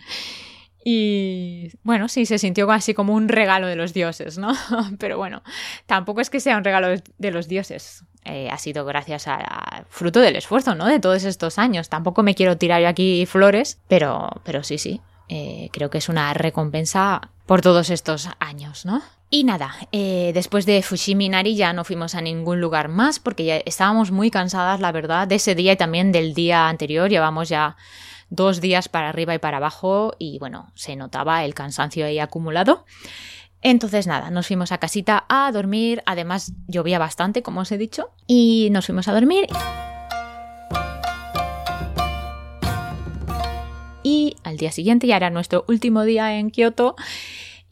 [0.86, 4.52] Y bueno, sí, se sintió así como un regalo de los dioses, ¿no?
[4.98, 5.42] Pero bueno,
[5.86, 8.04] tampoco es que sea un regalo de los dioses.
[8.26, 10.86] Eh, ha sido gracias a, fruto del esfuerzo, ¿no?
[10.86, 11.88] De todos estos años.
[11.88, 15.00] Tampoco me quiero tirar yo aquí flores, pero, pero sí, sí.
[15.28, 19.02] Eh, creo que es una recompensa por todos estos años, ¿no?
[19.30, 23.44] Y nada, eh, después de Fushimi Inari ya no fuimos a ningún lugar más porque
[23.44, 27.10] ya estábamos muy cansadas, la verdad, de ese día y también del día anterior.
[27.10, 27.76] Llevamos ya
[28.30, 32.84] dos días para arriba y para abajo y bueno, se notaba el cansancio ahí acumulado.
[33.60, 38.10] Entonces nada, nos fuimos a casita a dormir, además llovía bastante, como os he dicho,
[38.26, 39.46] y nos fuimos a dormir.
[44.02, 46.94] Y al día siguiente, ya era nuestro último día en Kioto,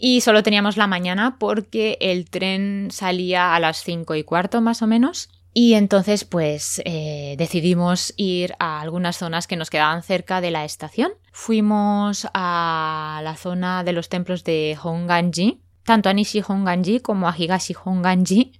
[0.05, 4.83] y solo teníamos la mañana porque el tren salía a las cinco y cuarto más
[4.83, 5.31] o menos.
[5.55, 10.65] Y entonces pues eh, decidimos ir a algunas zonas que nos quedaban cerca de la
[10.65, 11.13] estación.
[11.31, 17.37] Fuimos a la zona de los templos de Honganji, tanto a Nishi Honganji como a
[17.39, 18.59] Higashi Honganji,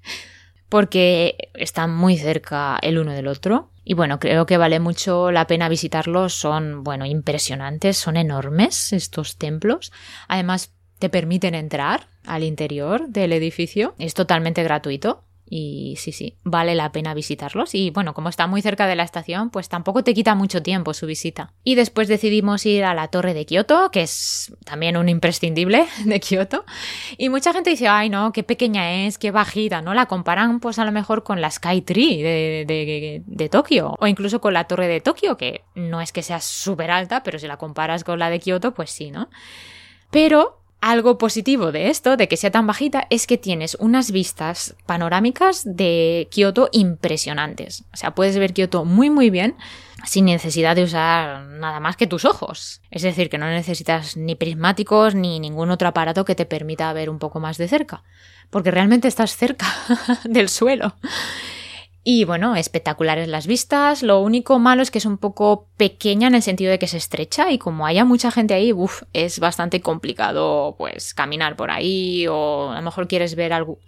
[0.69, 3.73] porque están muy cerca el uno del otro.
[3.83, 6.35] Y bueno, creo que vale mucho la pena visitarlos.
[6.35, 9.91] Son, bueno, impresionantes, son enormes estos templos.
[10.29, 10.73] Además,
[11.03, 13.97] te permiten entrar al interior del edificio.
[13.99, 15.25] Es totalmente gratuito.
[15.45, 17.75] Y sí, sí, vale la pena visitarlos.
[17.75, 20.95] Y bueno, como está muy cerca de la estación, pues tampoco te quita mucho tiempo
[20.95, 21.55] su visita.
[21.65, 26.21] Y después decidimos ir a la torre de Kioto, que es también un imprescindible de
[26.21, 26.65] Kioto.
[27.19, 29.93] Y mucha gente dice, ay no, qué pequeña es, qué bajita, ¿no?
[29.93, 33.97] La comparan pues a lo mejor con la Sky Tree de, de, Tokio.
[33.99, 37.41] O incluso con la torre de Tokio, que no es que sea súper alta, pero
[37.41, 39.29] si la comparas con la de Kioto, pues sí, ¿no?
[40.13, 44.75] Pero algo positivo de esto, de que sea tan bajita, es que tienes unas vistas
[44.85, 47.85] panorámicas de Kioto impresionantes.
[47.95, 49.55] O sea, puedes ver Kioto muy muy bien
[50.05, 52.83] sin necesidad de usar nada más que tus ojos.
[52.91, 57.09] Es decir, que no necesitas ni prismáticos ni ningún otro aparato que te permita ver
[57.09, 58.03] un poco más de cerca,
[58.51, 59.67] porque realmente estás cerca
[60.25, 60.97] del suelo.
[62.05, 64.03] Y bueno, espectaculares las vistas.
[64.03, 66.97] Lo único malo es que es un poco pequeña en el sentido de que se
[66.97, 72.27] estrecha y como haya mucha gente ahí, uff, es bastante complicado pues caminar por ahí
[72.27, 73.79] o a lo mejor quieres ver algo,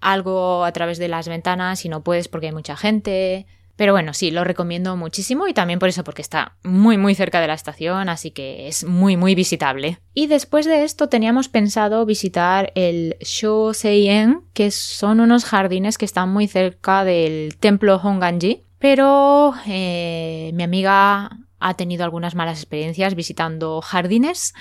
[0.00, 3.46] algo a través de las ventanas y no puedes porque hay mucha gente.
[3.76, 7.40] Pero bueno, sí, lo recomiendo muchísimo y también por eso, porque está muy muy cerca
[7.40, 9.98] de la estación, así que es muy muy visitable.
[10.14, 16.28] Y después de esto teníamos pensado visitar el Shoseien, que son unos jardines que están
[16.28, 23.80] muy cerca del templo Honganji, pero eh, mi amiga ha tenido algunas malas experiencias visitando
[23.80, 24.54] jardines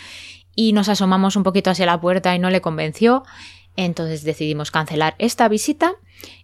[0.56, 3.24] y nos asomamos un poquito hacia la puerta y no le convenció,
[3.76, 5.96] entonces decidimos cancelar esta visita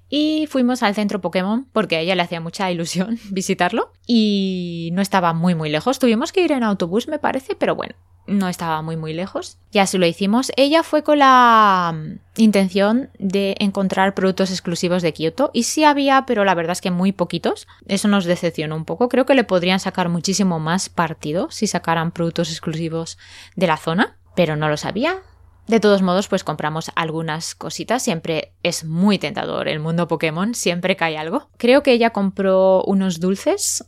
[0.09, 5.01] y fuimos al centro Pokémon porque a ella le hacía mucha ilusión visitarlo y no
[5.01, 5.99] estaba muy muy lejos.
[5.99, 7.95] Tuvimos que ir en autobús me parece, pero bueno,
[8.29, 9.57] no estaba muy muy lejos.
[9.71, 10.51] Ya se lo hicimos.
[10.55, 16.25] Ella fue con la mm, intención de encontrar productos exclusivos de Kioto y sí había,
[16.25, 17.67] pero la verdad es que muy poquitos.
[17.87, 19.09] Eso nos decepcionó un poco.
[19.09, 23.17] Creo que le podrían sacar muchísimo más partido si sacaran productos exclusivos
[23.55, 25.21] de la zona, pero no lo sabía.
[25.69, 28.01] De todos modos, pues compramos algunas cositas.
[28.01, 31.51] Siempre es muy tentador el mundo Pokémon, siempre cae algo.
[31.57, 33.85] Creo que ella compró unos dulces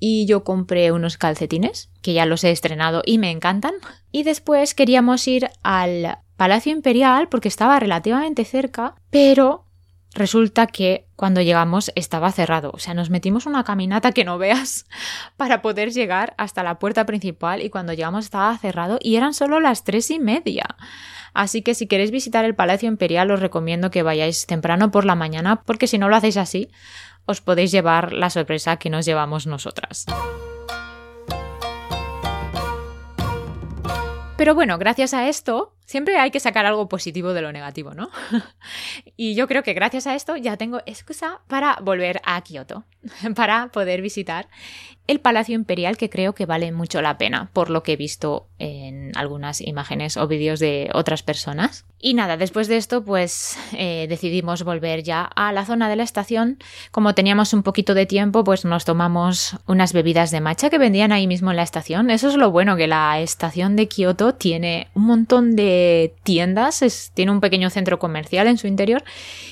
[0.00, 3.74] y yo compré unos calcetines, que ya los he estrenado y me encantan.
[4.10, 9.66] Y después queríamos ir al Palacio Imperial porque estaba relativamente cerca, pero
[10.14, 12.70] resulta que cuando llegamos estaba cerrado.
[12.74, 14.86] O sea, nos metimos una caminata que no veas
[15.36, 19.60] para poder llegar hasta la puerta principal y cuando llegamos estaba cerrado y eran solo
[19.60, 20.76] las tres y media.
[21.32, 25.14] Así que si queréis visitar el Palacio Imperial os recomiendo que vayáis temprano por la
[25.14, 26.70] mañana porque si no lo hacéis así
[27.26, 30.06] os podéis llevar la sorpresa que nos llevamos nosotras.
[34.36, 38.10] Pero bueno, gracias a esto Siempre hay que sacar algo positivo de lo negativo, ¿no?
[39.16, 42.84] y yo creo que gracias a esto ya tengo excusa para volver a Kioto,
[43.34, 44.48] para poder visitar
[45.06, 48.46] el Palacio Imperial que creo que vale mucho la pena por lo que he visto
[48.58, 51.84] en algunas imágenes o vídeos de otras personas.
[52.02, 56.02] Y nada, después de esto pues eh, decidimos volver ya a la zona de la
[56.02, 56.58] estación.
[56.92, 61.12] Como teníamos un poquito de tiempo pues nos tomamos unas bebidas de matcha que vendían
[61.12, 62.10] ahí mismo en la estación.
[62.10, 67.32] Eso es lo bueno que la estación de Kioto tiene un montón de tiendas, tiene
[67.32, 69.02] un pequeño centro comercial en su interior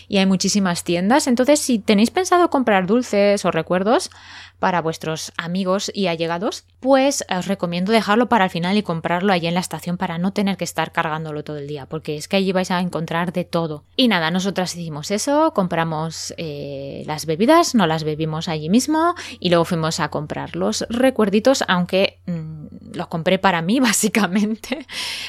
[0.08, 1.26] y hay muchísimas tiendas.
[1.26, 4.10] Entonces, si tenéis pensado comprar dulces o recuerdos
[4.58, 9.46] para vuestros amigos y allegados, pues os recomiendo dejarlo para el final y comprarlo allí
[9.46, 12.36] en la estación para no tener que estar cargándolo todo el día, porque es que
[12.36, 13.84] allí vais a encontrar de todo.
[13.96, 19.50] Y nada, nosotras hicimos eso, compramos eh, las bebidas, no las bebimos allí mismo y
[19.50, 24.86] luego fuimos a comprar los recuerditos, aunque mm, los compré para mí básicamente.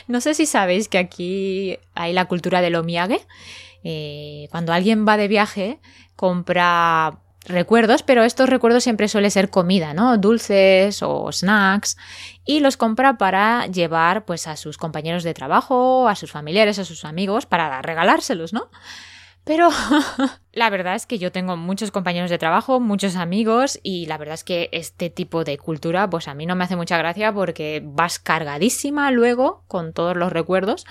[0.08, 3.26] No sé si sabéis que aquí hay la cultura del omiage.
[3.84, 5.80] Eh, cuando alguien va de viaje,
[6.16, 10.18] compra recuerdos, pero estos recuerdos siempre suele ser comida, ¿no?
[10.18, 11.98] Dulces o snacks
[12.46, 16.86] y los compra para llevar pues a sus compañeros de trabajo, a sus familiares, a
[16.86, 18.70] sus amigos para regalárselos, ¿no?
[19.44, 19.70] Pero
[20.60, 24.34] la verdad es que yo tengo muchos compañeros de trabajo, muchos amigos y la verdad
[24.34, 27.82] es que este tipo de cultura pues a mí no me hace mucha gracia porque
[27.82, 30.86] vas cargadísima luego con todos los recuerdos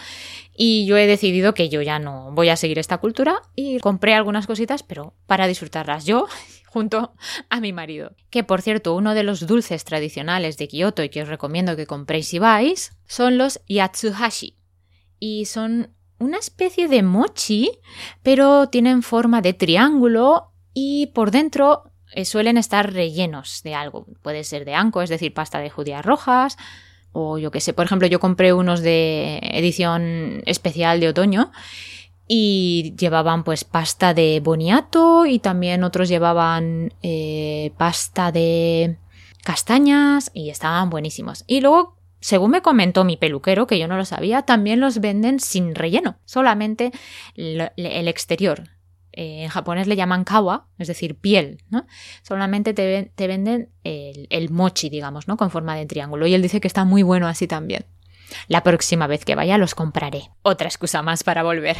[0.56, 4.14] y yo he decidido que yo ya no voy a seguir esta cultura y compré
[4.14, 6.26] algunas cositas pero para disfrutarlas yo
[6.66, 7.12] junto
[7.50, 8.16] a mi marido.
[8.30, 11.86] Que por cierto, uno de los dulces tradicionales de Kioto y que os recomiendo que
[11.86, 14.56] compréis si vais son los yatsuhashi
[15.18, 17.70] y son una especie de mochi,
[18.22, 24.06] pero tienen forma de triángulo y por dentro eh, suelen estar rellenos de algo.
[24.22, 26.56] Puede ser de anco, es decir, pasta de judías rojas,
[27.12, 27.72] o yo qué sé.
[27.72, 31.52] Por ejemplo, yo compré unos de edición especial de otoño
[32.26, 38.98] y llevaban pues pasta de boniato y también otros llevaban eh, pasta de
[39.42, 41.44] castañas y estaban buenísimos.
[41.46, 45.40] Y luego según me comentó mi peluquero, que yo no lo sabía, también los venden
[45.40, 46.92] sin relleno, solamente
[47.34, 48.64] el exterior.
[49.18, 51.88] Eh, en japonés le llaman kawa, es decir, piel, ¿no?
[52.22, 55.36] Solamente te, venden el, mochi, digamos, ¿no?
[55.36, 56.28] Con forma de triángulo.
[56.28, 57.84] Y él dice que está muy bueno así también.
[58.46, 60.30] La próxima vez que vaya los compraré.
[60.42, 61.76] Otra excusa más para volver.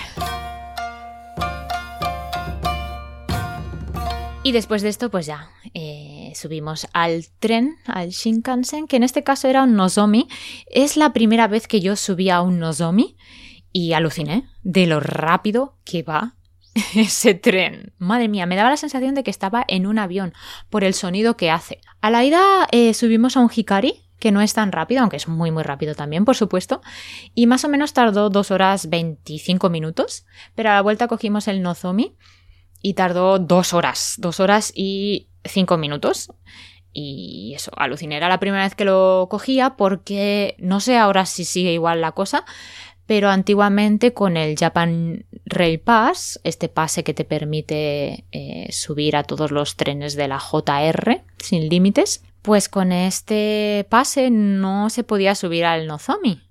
[4.42, 9.22] Y después de esto, pues ya, eh, subimos al tren, al Shinkansen, que en este
[9.22, 10.28] caso era un Nozomi.
[10.66, 13.16] Es la primera vez que yo subí a un Nozomi
[13.72, 16.36] y aluciné de lo rápido que va
[16.94, 17.92] ese tren.
[17.98, 20.32] Madre mía, me daba la sensación de que estaba en un avión
[20.70, 21.80] por el sonido que hace.
[22.00, 25.28] A la ida eh, subimos a un Hikari, que no es tan rápido, aunque es
[25.28, 26.80] muy muy rápido también, por supuesto,
[27.34, 31.62] y más o menos tardó 2 horas 25 minutos, pero a la vuelta cogimos el
[31.62, 32.16] Nozomi
[32.82, 36.32] y tardó dos horas, dos horas y cinco minutos.
[36.92, 38.16] Y eso, aluciné.
[38.16, 42.12] Era la primera vez que lo cogía porque no sé ahora si sigue igual la
[42.12, 42.44] cosa,
[43.06, 49.22] pero antiguamente con el Japan Rail Pass, este pase que te permite eh, subir a
[49.22, 55.34] todos los trenes de la JR sin límites, pues con este pase no se podía
[55.34, 56.42] subir al Nozomi.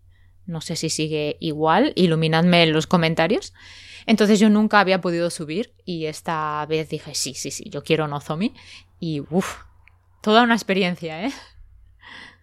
[0.48, 3.54] No sé si sigue igual, iluminadme en los comentarios.
[4.08, 8.08] Entonces yo nunca había podido subir y esta vez dije, sí, sí, sí, yo quiero
[8.08, 8.56] Nozomi.
[9.00, 9.58] Y uff,
[10.22, 11.32] toda una experiencia, ¿eh?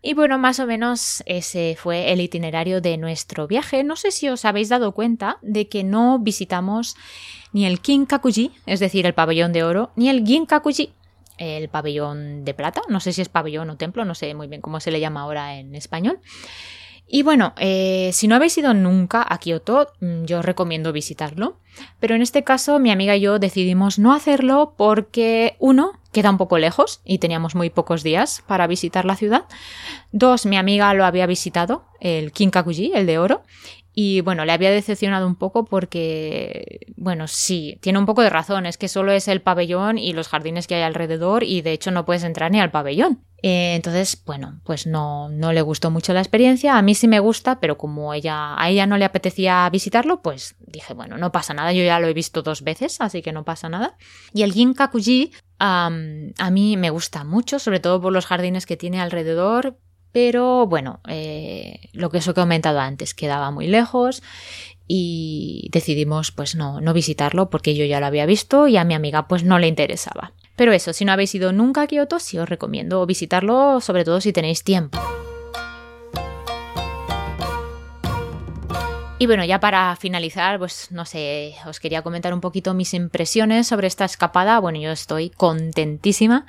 [0.03, 3.83] Y bueno, más o menos ese fue el itinerario de nuestro viaje.
[3.83, 6.95] No sé si os habéis dado cuenta de que no visitamos
[7.55, 10.93] ni el Kinkakuji, es decir, el pabellón de oro, ni el Ginkakuji,
[11.39, 12.83] el pabellón de plata.
[12.91, 15.23] No sé si es pabellón o templo, no sé muy bien cómo se le llama
[15.23, 16.21] ahora en español.
[17.15, 21.61] Y bueno, eh, si no habéis ido nunca a Kioto, mm, yo os recomiendo visitarlo.
[22.01, 26.39] Pero en este caso, mi amiga y yo decidimos no hacerlo porque, uno, queda un
[26.39, 29.45] poco lejos y teníamos muy pocos días para visitar la ciudad.
[30.11, 33.45] Dos, mi amiga lo había visitado, el Kinkakuji, el de oro,
[33.95, 38.67] y bueno, le había decepcionado un poco porque, bueno, sí, tiene un poco de razón,
[38.67, 41.93] es que solo es el pabellón y los jardines que hay alrededor y de hecho
[41.93, 43.21] no puedes entrar ni al pabellón.
[43.43, 47.21] Eh, entonces, bueno, pues no, no le gustó mucho la experiencia, a mí sí me
[47.21, 51.55] gusta, pero como ella, a ella no le apetecía visitarlo, pues dije, bueno, no pasa
[51.55, 53.97] nada, yo ya lo he visto dos veces, así que no pasa nada.
[54.33, 55.91] Y el Ginkakuji a
[56.51, 59.79] mí me gusta mucho, sobre todo por los jardines que tiene alrededor,
[60.15, 64.23] pero bueno, eh, lo que os he comentado antes, quedaba muy lejos
[64.87, 68.95] y decidimos pues no, no visitarlo porque yo ya lo había visto y a mi
[68.95, 70.33] amiga pues no le interesaba.
[70.55, 74.21] Pero eso, si no habéis ido nunca a Kioto, sí os recomiendo visitarlo, sobre todo
[74.21, 75.01] si tenéis tiempo.
[79.17, 83.69] Y bueno, ya para finalizar, pues no sé, os quería comentar un poquito mis impresiones
[83.69, 84.59] sobre esta escapada.
[84.59, 86.47] Bueno, yo estoy contentísima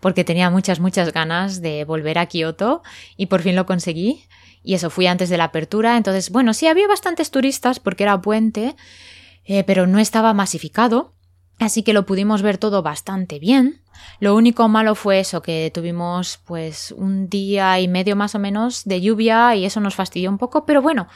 [0.00, 2.82] porque tenía muchas, muchas ganas de volver a Kioto
[3.16, 4.24] y por fin lo conseguí.
[4.62, 5.96] Y eso fui antes de la apertura.
[5.96, 8.76] Entonces, bueno, sí había bastantes turistas porque era puente,
[9.44, 11.12] eh, pero no estaba masificado.
[11.58, 13.80] Así que lo pudimos ver todo bastante bien.
[14.20, 18.84] Lo único malo fue eso, que tuvimos pues un día y medio más o menos
[18.84, 21.08] de lluvia y eso nos fastidió un poco, pero bueno,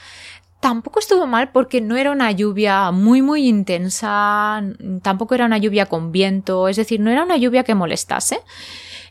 [0.60, 4.62] tampoco estuvo mal porque no era una lluvia muy muy intensa,
[5.02, 8.40] tampoco era una lluvia con viento, es decir, no era una lluvia que molestase.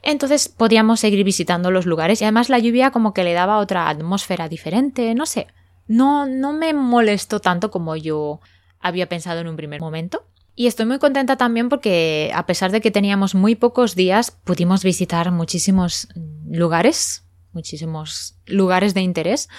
[0.04, 3.90] Entonces podíamos seguir visitando los lugares y además la lluvia como que le daba otra
[3.90, 5.48] atmósfera diferente, no sé.
[5.88, 8.42] No, no me molestó tanto como yo
[8.80, 10.26] había pensado en un primer momento.
[10.56, 14.84] Y estoy muy contenta también porque a pesar de que teníamos muy pocos días, pudimos
[14.84, 16.08] visitar muchísimos
[16.50, 17.24] lugares,
[17.54, 19.50] muchísimos lugares de interés.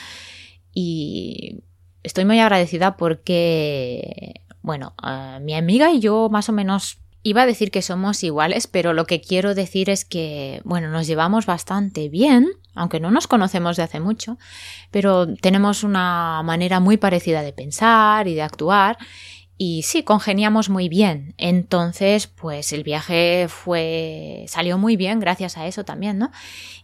[0.74, 1.62] Y
[2.08, 4.94] estoy muy agradecida porque, bueno,
[5.42, 9.04] mi amiga y yo más o menos iba a decir que somos iguales, pero lo
[9.04, 13.82] que quiero decir es que, bueno, nos llevamos bastante bien, aunque no nos conocemos de
[13.82, 14.38] hace mucho,
[14.90, 18.96] pero tenemos una manera muy parecida de pensar y de actuar
[19.60, 21.34] y sí, congeniamos muy bien.
[21.36, 26.30] Entonces, pues el viaje fue salió muy bien gracias a eso también, ¿no?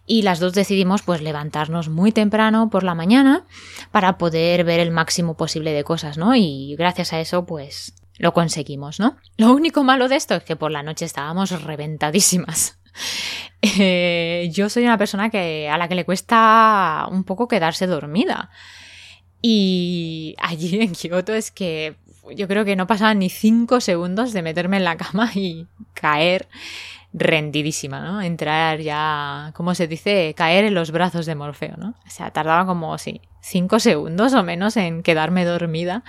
[0.07, 3.45] Y las dos decidimos pues levantarnos muy temprano por la mañana
[3.93, 6.35] para poder ver el máximo posible de cosas, ¿no?
[6.35, 9.17] Y gracias a eso pues lo conseguimos, ¿no?
[9.37, 12.79] Lo único malo de esto es que por la noche estábamos reventadísimas.
[13.79, 18.51] Eh, yo soy una persona que a la que le cuesta un poco quedarse dormida.
[19.41, 21.97] Y allí en Kioto es que
[22.33, 26.49] yo creo que no pasaban ni cinco segundos de meterme en la cama y caer
[27.13, 28.21] rendidísima, ¿no?
[28.21, 30.35] Entrar ya, ¿cómo se dice?
[30.37, 31.95] Caer en los brazos de Morfeo, ¿no?
[32.05, 36.03] O sea, tardaba como, sí, cinco segundos o menos en quedarme dormida.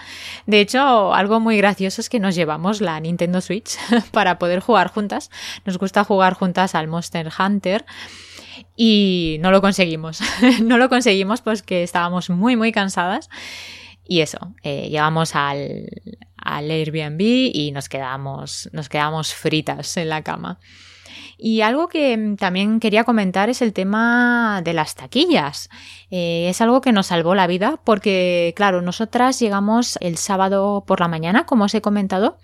[0.48, 3.78] De hecho, algo muy gracioso es que nos llevamos la Nintendo Switch
[4.12, 5.30] para poder jugar juntas.
[5.64, 7.86] Nos gusta jugar juntas al Monster Hunter
[8.76, 10.22] y no lo conseguimos.
[10.64, 13.30] no lo conseguimos pues que estábamos muy, muy cansadas
[14.08, 15.88] y eso, eh, llegamos al,
[16.38, 20.60] al, Airbnb y nos quedamos, nos quedamos fritas en la cama.
[21.38, 25.70] Y algo que también quería comentar es el tema de las taquillas.
[26.10, 31.02] Eh, es algo que nos salvó la vida porque, claro, nosotras llegamos el sábado por
[31.02, 32.38] la mañana, como os he comentado,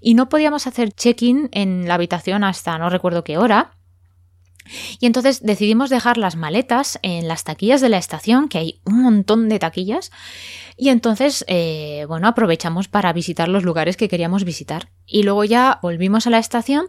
[0.00, 3.72] y no podíamos hacer check-in en la habitación hasta no recuerdo qué hora.
[5.00, 9.02] Y entonces decidimos dejar las maletas en las taquillas de la estación, que hay un
[9.02, 10.10] montón de taquillas,
[10.76, 14.90] y entonces, eh, bueno, aprovechamos para visitar los lugares que queríamos visitar.
[15.06, 16.86] Y luego ya volvimos a la estación,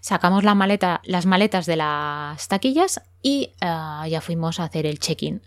[0.00, 4.98] sacamos la maleta, las maletas de las taquillas y eh, ya fuimos a hacer el
[4.98, 5.42] check-in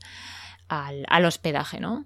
[0.70, 2.06] al, al hospedaje, ¿no?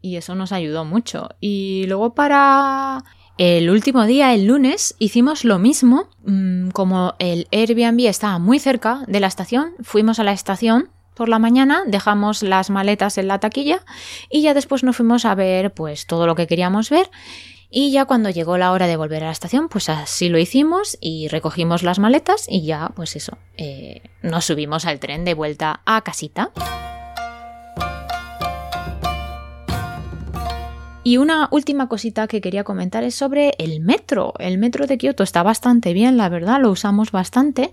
[0.00, 1.28] Y eso nos ayudó mucho.
[1.40, 3.04] Y luego para
[3.38, 6.08] el último día, el lunes, hicimos lo mismo.
[6.24, 11.28] Mm, como el Airbnb estaba muy cerca de la estación, fuimos a la estación por
[11.28, 13.80] la mañana, dejamos las maletas en la taquilla
[14.30, 17.10] y ya después nos fuimos a ver pues todo lo que queríamos ver
[17.70, 20.96] y ya cuando llegó la hora de volver a la estación, pues así lo hicimos
[21.00, 25.82] y recogimos las maletas y ya, pues eso, eh, nos subimos al tren de vuelta
[25.84, 26.50] a casita.
[31.08, 34.34] Y una última cosita que quería comentar es sobre el metro.
[34.38, 37.72] El metro de Kioto está bastante bien, la verdad, lo usamos bastante.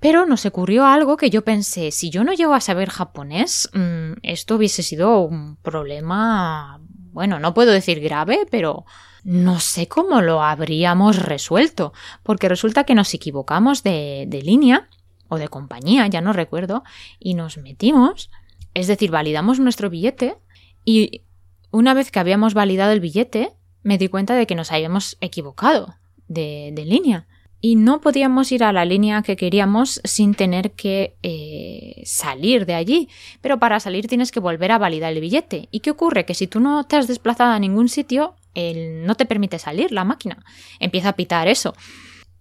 [0.00, 4.20] Pero nos ocurrió algo que yo pensé, si yo no llego a saber japonés, mm,
[4.22, 6.80] esto hubiese sido un problema,
[7.12, 8.86] bueno, no puedo decir grave, pero
[9.24, 11.92] no sé cómo lo habríamos resuelto,
[12.22, 14.88] porque resulta que nos equivocamos de, de línea
[15.28, 16.82] o de compañía, ya no recuerdo,
[17.18, 18.30] y nos metimos
[18.72, 20.38] Es decir, validamos nuestro billete
[20.86, 21.27] y
[21.70, 23.52] una vez que habíamos validado el billete,
[23.82, 25.94] me di cuenta de que nos habíamos equivocado
[26.26, 27.26] de, línea
[27.60, 32.74] y no podíamos ir a la línea que queríamos sin tener que eh, salir de
[32.74, 33.08] allí.
[33.40, 35.68] Pero para salir tienes que volver a validar el billete.
[35.70, 36.24] ¿Y qué ocurre?
[36.24, 40.04] Que si tú no te has desplazado a ningún sitio, no te permite salir la
[40.04, 40.44] máquina.
[40.80, 41.74] Empieza a pitar eso.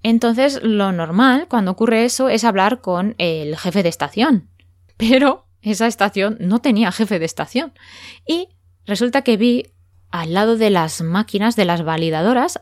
[0.03, 4.49] Entonces, lo normal cuando ocurre eso es hablar con el jefe de estación.
[4.97, 7.73] Pero esa estación no tenía jefe de estación.
[8.27, 8.49] Y
[8.87, 9.67] resulta que vi
[10.09, 12.61] al lado de las máquinas de las validadoras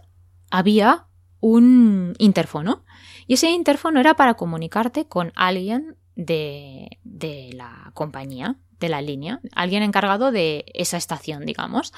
[0.51, 1.07] había
[1.39, 2.83] un interfono.
[3.27, 9.39] Y ese interfono era para comunicarte con alguien de, de la compañía, de la línea,
[9.53, 11.93] alguien encargado de esa estación, digamos.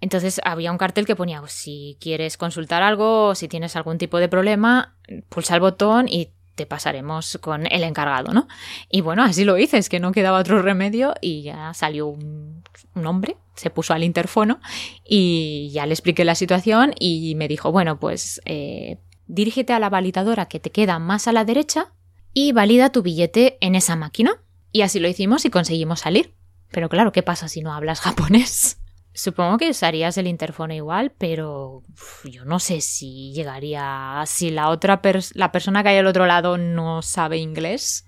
[0.00, 4.28] Entonces había un cartel que ponía, si quieres consultar algo, si tienes algún tipo de
[4.28, 4.98] problema,
[5.30, 8.48] pulsa el botón y te pasaremos con el encargado, ¿no?
[8.90, 12.62] Y bueno, así lo hice, es que no quedaba otro remedio y ya salió un,
[13.04, 14.60] hombre, se puso al interfono
[15.04, 19.90] y ya le expliqué la situación y me dijo, bueno, pues eh, dirígete a la
[19.90, 21.92] validadora que te queda más a la derecha
[22.32, 24.40] y valida tu billete en esa máquina.
[24.72, 26.34] Y así lo hicimos y conseguimos salir.
[26.70, 28.78] Pero claro, ¿qué pasa si no hablas japonés?
[29.16, 31.84] Supongo que usarías el interfono igual, pero
[32.24, 34.24] yo no sé si llegaría.
[34.26, 35.00] Si la otra
[35.34, 38.04] la persona que hay al otro lado no sabe inglés,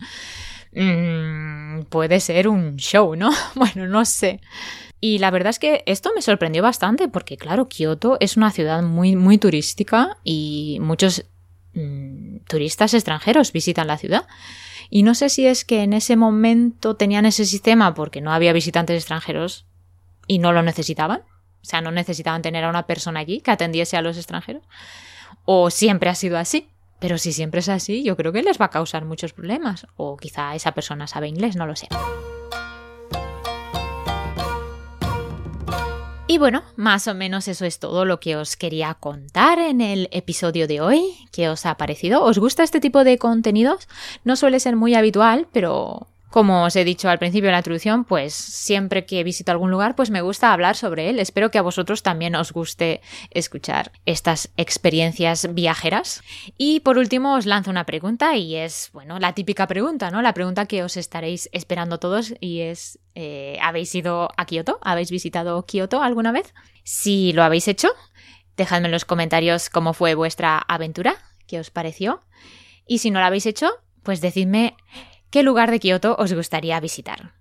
[0.72, 3.30] mm, puede ser un show, ¿no?
[3.54, 4.40] Bueno, no sé.
[5.00, 8.82] Y la verdad es que esto me sorprendió bastante porque, claro, Kioto es una ciudad
[8.82, 11.24] muy, muy turística y muchos
[11.74, 14.26] mm, turistas extranjeros visitan la ciudad.
[14.90, 18.52] Y no sé si es que en ese momento tenían ese sistema porque no había
[18.52, 19.66] visitantes extranjeros
[20.26, 21.20] y no lo necesitaban.
[21.20, 24.62] O sea, no necesitaban tener a una persona allí que atendiese a los extranjeros.
[25.44, 26.68] O siempre ha sido así.
[26.98, 29.86] Pero si siempre es así, yo creo que les va a causar muchos problemas.
[29.96, 31.88] O quizá esa persona sabe inglés, no lo sé.
[36.28, 40.08] Y bueno, más o menos eso es todo lo que os quería contar en el
[40.10, 41.02] episodio de hoy.
[41.30, 42.24] ¿Qué os ha parecido?
[42.24, 43.88] ¿Os gusta este tipo de contenidos?
[44.24, 48.04] No suele ser muy habitual, pero como os he dicho al principio de la introducción,
[48.04, 51.18] pues siempre que visito algún lugar, pues me gusta hablar sobre él.
[51.18, 56.22] Espero que a vosotros también os guste escuchar estas experiencias viajeras.
[56.58, 60.20] Y por último os lanzo una pregunta y es, bueno, la típica pregunta, ¿no?
[60.20, 64.78] La pregunta que os estaréis esperando todos y es, eh, ¿habéis ido a Kioto?
[64.82, 66.52] ¿Habéis visitado Kioto alguna vez?
[66.84, 67.88] Si lo habéis hecho,
[68.58, 71.16] dejadme en los comentarios cómo fue vuestra aventura,
[71.46, 72.24] qué os pareció.
[72.86, 73.70] Y si no lo habéis hecho,
[74.02, 74.76] pues decidme
[75.30, 77.34] ¿Qué lugar de Kioto os gustaría visitar?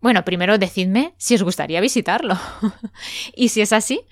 [0.00, 2.38] Bueno, primero decidme si os gustaría visitarlo.
[3.34, 4.02] y si es así,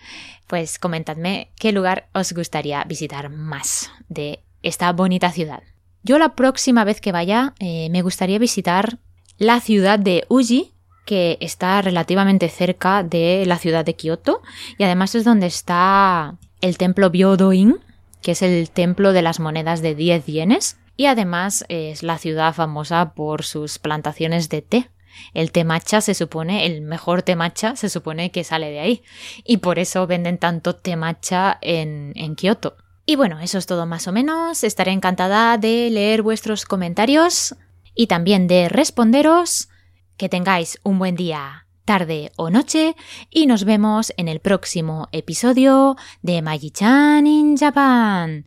[0.46, 5.62] pues comentadme qué lugar os gustaría visitar más de esta bonita ciudad.
[6.02, 8.98] Yo la próxima vez que vaya eh, me gustaría visitar
[9.38, 10.72] la ciudad de Uji,
[11.04, 14.40] que está relativamente cerca de la ciudad de Kioto
[14.78, 17.80] y además es donde está el templo Byodo-in,
[18.22, 22.54] que es el templo de las monedas de 10 yenes y además es la ciudad
[22.54, 24.90] famosa por sus plantaciones de té.
[25.34, 29.02] El té matcha se supone, el mejor té matcha se supone que sale de ahí
[29.44, 32.76] y por eso venden tanto té matcha en, en Kioto.
[33.04, 34.62] Y bueno, eso es todo más o menos.
[34.64, 37.56] Estaré encantada de leer vuestros comentarios
[37.94, 39.68] y también de responderos.
[40.16, 42.94] Que tengáis un buen día, tarde o noche
[43.28, 48.46] y nos vemos en el próximo episodio de Magi-chan in Japan.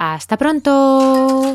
[0.00, 1.54] Hasta pronto.